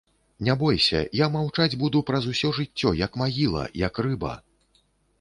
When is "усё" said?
2.33-2.53